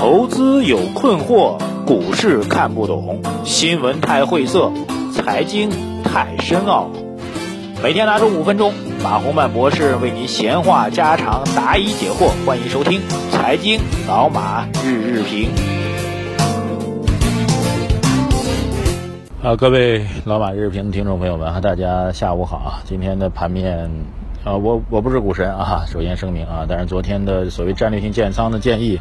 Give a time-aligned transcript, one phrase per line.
[0.00, 4.72] 投资有困惑，股市看不懂，新闻太晦涩，
[5.12, 5.68] 财经
[6.02, 6.88] 太深奥。
[7.82, 8.72] 每天拿出五分钟，
[9.04, 12.30] 马洪曼博士为您闲话家常，答疑解惑。
[12.46, 12.98] 欢迎收听
[13.30, 13.78] 《财经
[14.08, 15.50] 老马日日评》。
[19.46, 22.80] 啊，各位老马日评的听众朋友们，大家下午好啊。
[22.86, 23.90] 今天的盘面。
[24.42, 28.98] 啊，我我不是股神啊，首先声明啊，但是昨天的所谓战略性建仓的建议，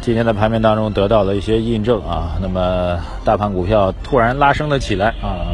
[0.00, 2.36] 今天的盘面当中得到了一些印证啊。
[2.42, 5.46] 那么大盘股票突然拉升了起来啊，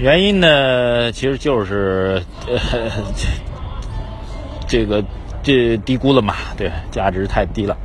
[0.00, 2.58] 原因呢，其实就是呃
[4.66, 5.04] 这个
[5.44, 7.76] 这低估了嘛，对，价值太低了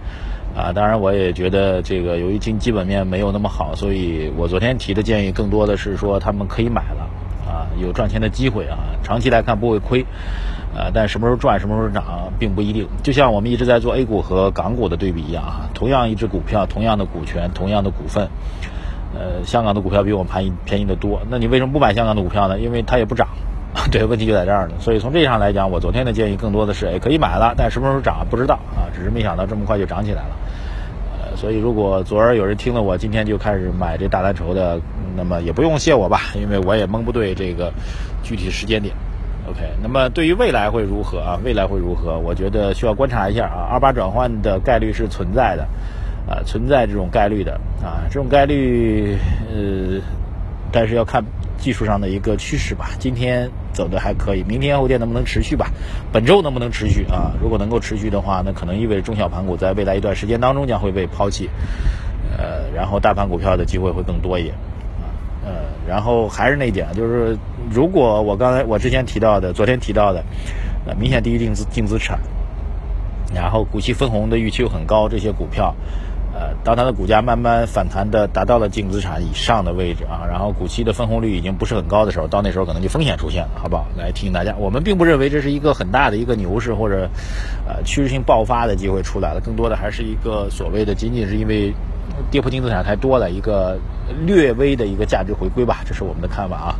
[0.57, 0.73] 啊。
[0.73, 7.07] 当然，我也觉得这个由于经基本面没有那么好，所以我昨天提的建议更多的是说他们可以买了。
[7.49, 10.05] 啊，有赚钱的机会啊，长期来看不会亏，
[10.75, 12.87] 呃，但什么时候赚，什么时候涨，并不一定。
[13.01, 18.29] 就像我们一直在做 A 股和港股的对比一样啊，同样一只股票，同样的股权，同样的股份，
[19.15, 22.59] 呃，香港的股票比我们便宜便宜的多，那你为什么不买香港的股票呢？
[22.59, 23.27] 因为它也不涨，
[23.91, 24.75] 对，问题就在这儿呢。
[24.79, 30.35] 所以从这上来讲，我昨天的建议更多的是，哎，可以买了，但什么时候涨不知道啊，只是没想到这么快就涨起来了。
[31.39, 34.77] 所以，如果昨儿有人听了我今天就开始买这大蓝筹的，
[35.15, 37.71] 那么也不用谢我吧，因为我也蒙不对这个
[38.21, 38.93] 具体时间点。
[39.47, 41.39] OK，那么对于未来会如何啊？
[41.41, 42.19] 未来会如何？
[42.19, 43.71] 我觉得需要观察一下啊。
[43.71, 45.63] 二八转换的概率是存在的，
[46.27, 49.17] 啊，存在这种概率的啊，这种概率
[49.49, 50.01] 呃，
[50.73, 51.23] 但是要看。
[51.59, 55.69] 技术上的一个趋势吧，今天走的还可以，明天后天能不能持续吧？
[56.11, 57.33] 本周能不能持续啊？
[57.41, 61.49] 如果能够持续的话，那可能意味着中小盘股在未来一段时间当中将会被抛弃，
[62.37, 65.03] 呃，然后大盘股票的机会会更多一点，啊，
[65.45, 65.51] 呃，
[65.87, 67.37] 然后还是那一点，就是
[67.69, 70.23] 如果我刚才我之前提到的，昨天提到的，
[70.85, 72.19] 呃，明显低于净资净资产，
[73.35, 75.75] 然后股息分红的预期又很高，这些股票。
[76.39, 83.85] 呃，当它的股价慢慢反弹的达到了净资产以上的位置啊，然后股息的分红率已经不是很高的时候，到那时候可能就风险出现了，好不好？
[83.97, 87.09] 来提醒大家，我们并不认为这是一个很大的一个牛市或者
[87.67, 91.73] 呃趋势性爆发的机会出来了，更多的还是一个所谓的仅仅是因为
[92.31, 93.77] 跌破净资产太多了一个
[94.25, 96.75] 略微的一个价值回归吧，这是我们的看法啊。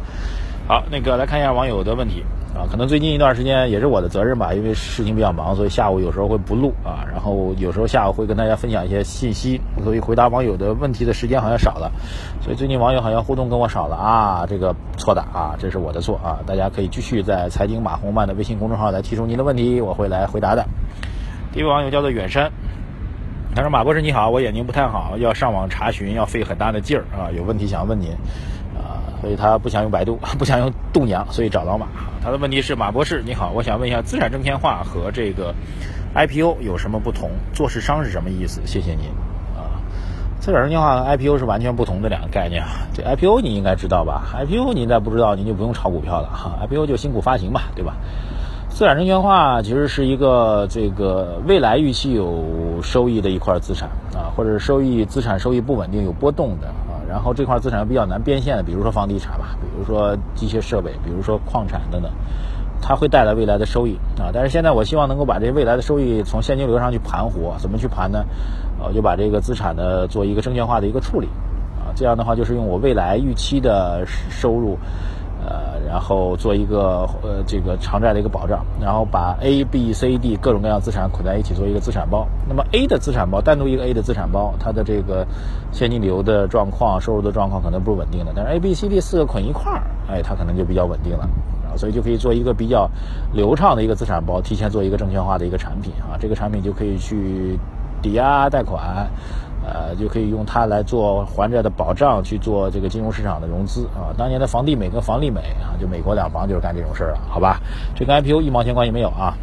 [0.70, 2.24] 好，那个来看一下网友的问题。
[2.56, 11.92] 啊，可能最近一段时间也是我的责任吧，因为事情比较忙，所以下午有时候会不录啊，然后有时候下午会跟大家分享一些信息，所以回答网友的问题的时间好像少了，
[12.42, 20.66] 所以最近网友好像互动跟我少了啊，这个错的啊，这是我的错啊，大家可以继续在财经马红曼的微信公众号来提出您的问题，我会来回答的。
[21.54, 22.52] 第一位网友叫做远山，
[23.56, 28.10] 他说马博士你好，我眼睛不太好，要上网查询要费很大的劲儿啊，有问题想问您。
[29.22, 31.88] 所以他不想用百度，不想用度娘，所以找老马。
[32.24, 35.54] 他的问题是：马博士你好，我想问一下，资产证券化和这个
[36.16, 37.30] IPO 有什么不同？
[37.54, 38.62] 做市商是什么意思？
[38.66, 39.06] 谢谢您。
[39.56, 39.80] 啊，
[40.40, 42.64] 资产证券化和 IPO 是完全不同的两个概念。
[42.94, 46.66] 这 IPO 你应该知道吧？IPO 您再不知道，您就不用炒股票了哈。
[46.66, 47.96] IPO 就新股发行嘛，对吧？
[48.70, 56.68] 资产证券化其实是一个这个未来预期有收益的一块资产啊，或者是收益资产收益不稳定有波动的。
[57.10, 62.12] 然后这块资产比较难变现的，比如说房地产吧，比如说机械设备，比如说矿产等等，
[62.82, 64.30] 它会带来未来的收益啊。
[64.32, 68.24] 但是现在我希望能够把这未来的收益从现金流上去盘活，怎么去盘呢？
[68.80, 71.28] 呃，就把这个资产呢做一个证券化的一个处理
[71.80, 71.92] 啊。
[71.96, 74.78] 这样的话就是用我未来预期的收入。
[75.50, 82.28] 呃，然后做一个呃这个偿债的一个保障，然后把 A、B、C、D 各种各样资产捆在一起做一个资产包。
[82.48, 85.26] 那么 A 的资产包，单独一个 A 的资产包，它的这个
[85.72, 88.32] 现金流的状况、收入的状况可能不是稳定的。
[88.36, 91.24] 但是 A、B、C、D 四个捆一块儿，哎，它可能就比较稳定了
[91.66, 91.74] 啊。
[91.76, 92.88] 所以就可以做一个比较
[93.34, 96.14] 流畅的一个资产包，提前做一个证券化的一个产品啊。
[96.20, 97.58] 这个产品就可以去
[98.04, 99.10] 抵押贷款。
[99.64, 104.14] 呃，就可以用它来做还债的保障，去做这个金融市场的融资啊。
[104.18, 107.60] 当年的房地美跟房利美啊，就美国两房就是干这种事儿了，好吧？
[107.96, 109.34] 这跟 IPO 一毛钱关系没有啊。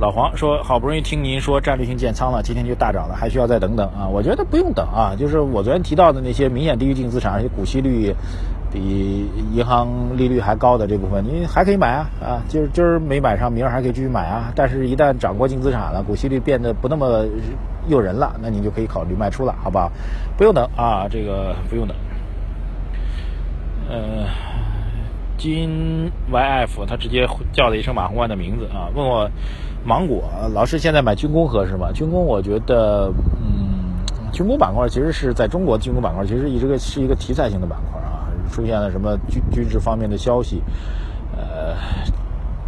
[0.00, 4.06] 老黄说，好不容易听您说战略性建仓了，今天就大涨了，还需要再等等啊？
[4.06, 8.14] 我觉得不用等啊，就是我昨天提到的那些明显低于净资产，而且股息率。
[8.70, 12.42] 比银行利率还高的这部分，你还可以买啊啊！
[12.48, 14.52] 今儿今儿没买上，明儿还可以继续买啊。
[14.54, 17.24] 但是，一旦涨过净资产了，股息率变得不那么
[17.88, 19.90] 诱人了，那你就可以考虑卖出了，好不好？
[20.36, 21.96] 不用等啊，这个不用等。
[23.88, 24.26] 呃，
[25.38, 29.30] 金 YF 他直接叫了一声马红万的名字啊，问我
[29.82, 30.22] 芒果
[30.52, 31.90] 老师现在买军工合适吗？
[31.92, 33.10] 军工我觉得，
[33.40, 33.96] 嗯，
[34.30, 37.98] 军工板块其实是在中国军工板块其实一直个是一个题材性的板块。
[38.48, 40.62] 出现了什么军军事方面的消息，
[41.36, 41.74] 呃，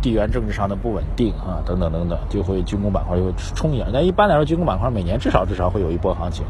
[0.00, 3.86] 地缘政治上的不稳定啊，等等等等，就会军工板块就会冲一下。
[3.92, 6.44] 但一般来说，军工板块每年至少至少会有一波行情。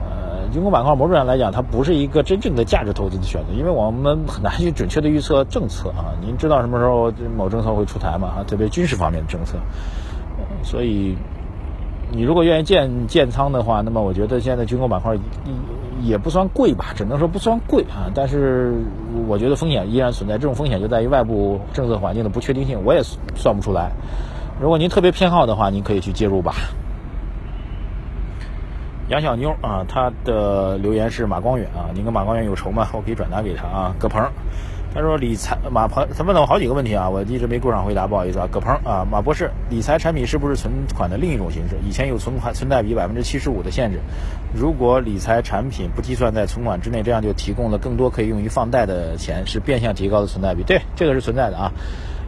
[0.00, 6.14] 呃，军工板块某种上来讲，它不是一个真正的价值投资的选择，因为我们很难去准确的预测政策啊。
[6.20, 8.28] 您知道什么时候某政策会出台吗？
[8.28, 9.58] 啊，特别军事方面的政策，
[10.62, 11.16] 所以。
[12.14, 15.16] 你如果愿意建建仓的话，那么我觉得现在军工板块
[16.00, 18.10] 也不算贵吧，只能说不算贵啊。
[18.14, 18.74] 但是
[19.28, 23.02] 我觉得风险依然存在，这种风险就在于外部政策环境的不确定性，我也
[23.34, 23.90] 算不出来。
[24.60, 26.54] 如果您特别偏好的话，您可以去介入吧。
[29.08, 32.88] 杨小妞啊，她的留言是马光远啊，您跟马光远有仇吗？
[32.92, 34.22] 我可以转达给他啊，葛鹏。
[34.94, 38.46] 他说理财马鹏，他问了我好几个问题啊，我一直没顾上回答，不好意思啊。
[38.52, 41.76] 葛鹏啊，马博士，理财产品是不是存款的另一种形式？
[41.82, 44.00] 以前有存款存贷比百分之七十五的限制，
[44.54, 50.62] 如果理财产品不计算在存款之内，这样就提供了更多可以用于放贷的钱，是变相提高的存贷比。
[50.62, 51.72] 对，这个是存在的啊。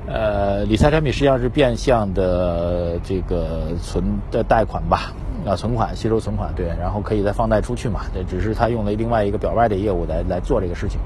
[0.06, 5.12] 呃，理财产品实际上是变相的这个存的贷款吧。
[5.46, 8.00] 啊，存款吸收存款，对，然后可以再放贷出去嘛？
[8.12, 10.98] 对，只是他用了另外一个表外的业务来来做这个事情。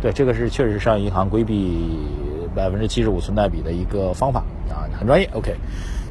[0.00, 1.98] 对，这个是确实是商业银行规避
[2.54, 5.30] 百分之七十五存贷比的一个方法啊，很专业。
[5.32, 5.54] OK，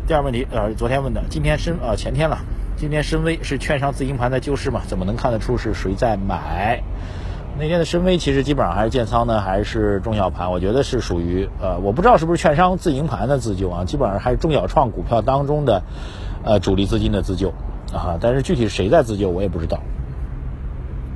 [0.08, 2.40] 第二问题，呃，昨天问的，今天深啊前天了，
[2.78, 4.82] 今天深 V 是券商自营盘在救市嘛？
[4.88, 6.82] 怎么能看得出是谁在买？
[7.60, 10.52] 那天的深 V 其实基本上还是建仓呢，还是中小盘？
[10.52, 15.84] 我觉得是属于呃，我不知道是不是券商自营盘的自救啊，基本上还是中小创股票当中的
[16.44, 17.54] 呃主力资金的自救。
[17.94, 19.80] 啊，但是具体谁在自救，我也不知道。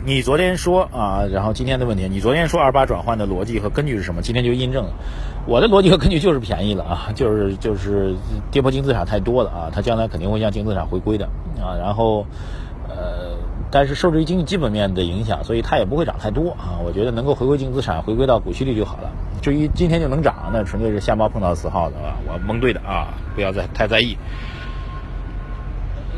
[0.05, 4.21] 你昨天说啊，然后今天的问题，你昨天说二八转换的逻辑和根据是什么？
[4.21, 4.91] 今天就印证了，
[5.45, 8.15] 我的逻辑和根据就是便宜了啊，就是就是
[8.49, 11.25] 跌破净资产太多了啊，它将来肯定会向净资产回归的
[11.59, 11.75] 啊。
[11.77, 12.25] 然后
[12.87, 13.35] 呃，
[13.69, 16.79] 但是受制于经济基本面的影响，所以它也不会涨太多啊。
[16.85, 19.11] 我觉得能够回归净资产，回归到股息率就好了。
[19.41, 24.17] 至于今天就能涨，那纯粹是瞎猫碰到死耗子啊，我蒙对的啊，不要再太在意。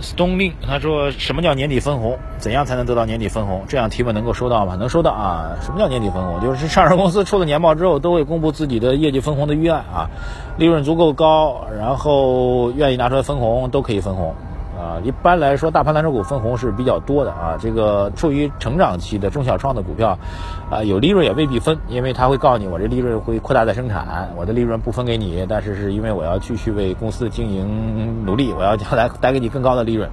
[0.01, 2.18] Stoning 他说：“什么叫年底分红？
[2.38, 3.63] 怎样才能得到年底分红？
[3.68, 4.75] 这样提问能够收到吗？
[4.75, 5.56] 能收到啊？
[5.62, 6.42] 什么叫年底分红？
[6.42, 10.10] 就是上市公司出了年报之后，都会公布自己的业绩分红的预案啊，
[10.57, 14.34] 利润足够高，然后愿意拿出来分红，都可以分红。”
[14.80, 17.58] 啊，一般来说，大盘蓝筹股分红是比较多的啊。
[17.60, 20.18] 这个处于成长期的中小创的股票，
[20.72, 30.10] 啊，有利润也未必分，因为他会告诉你，我这利润会扩大再生产，我的利润不分给你，但是是因为我要继续为公司经营努力，我要将来带给你更高的利润。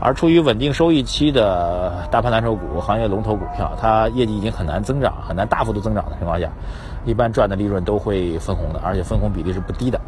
[0.00, 6.48] 而处于稳定收益期的大盘蓝筹股、行业龙头股票，它业绩已经很难增长、很难大幅度增长的情况下，
[7.04, 10.00] 一般赚的利润都会分红的，而且分红比例是不低的。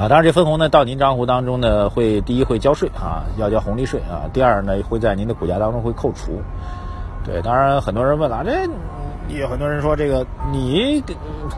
[0.00, 4.24] 啊，当然这分红呢，到您账户当中呢，会第一会交税啊，要交红利税啊。
[4.32, 6.40] 第二呢，会在您的股价当中会扣除。
[7.22, 8.66] 对，当然很多人问了，这
[9.38, 11.04] 有很多人说这个你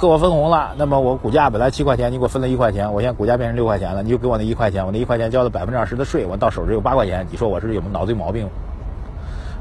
[0.01, 8.49] 给我分红了，那么我股价本来七块钱，你给我分了一块钱，我现在股价变成六块钱了，你就给我那一块钱，我那一块钱交了百分之二十的税，我到手只有八块钱，你说我是有脑子有毛病？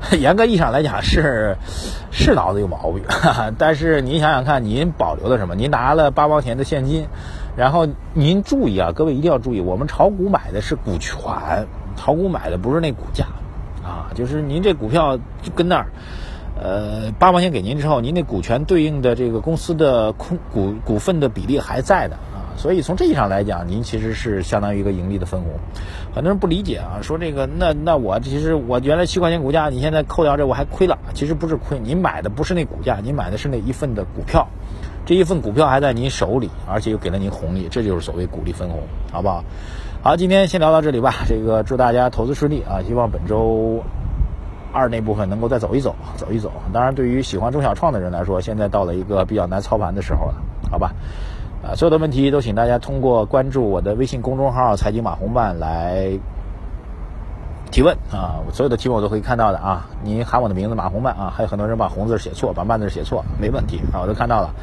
[0.20, 1.56] 严格意义上来讲是
[2.10, 3.04] 是脑子有毛病，
[3.60, 5.54] 但是您想想看，您保留了什么？
[5.54, 7.06] 您拿了八毛钱的现金。
[7.58, 11.68] 然后您注意啊，各位一定要注意，我们炒股买的是股权，
[11.98, 13.26] 炒股买的不是那股价，
[13.84, 15.88] 啊，就是您这股票就跟那儿，
[16.62, 25.52] 呃，八毛钱给您之后，您那股权对应的这个公司的空股股份的比例还在的啊，所以从这意义上来讲，您其实是相当于一个盈利的分红。
[26.16, 34.48] 很多人不理解啊，说这个那那我其实我原来七块钱股价，你现在扣掉这我还亏了，其实不是亏，您买的不是那股价，您买的是那一份的股票。
[35.06, 38.80] 这一份股票还在您手里，而且又给了您红利，这就是所谓股利分红，
[39.12, 39.44] 好不好？
[40.04, 41.14] 好，今天先聊到这里吧。
[41.28, 42.82] 这个祝大家投资顺利啊！
[42.88, 43.84] 希望本周
[44.72, 46.52] 二那部分能够再走一走，走一走。
[46.72, 50.36] 当然，对于喜欢中小创的人来说，现在到了一个比较难操盘的时候了，
[50.72, 50.94] 好吧？
[51.64, 56.20] 啊，所有的问题都请大家通过关注我的微信公众号“财经马红办”来。
[57.72, 59.88] 提问啊，所有的提问我都可以看到的啊。
[60.04, 64.54] 你喊我的名字马红曼啊，还有很多人把红字写错，把曼字写错，没问题啊，我都看到了。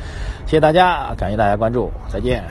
[0.45, 2.45] 谢谢大家，感谢大家关注，再见。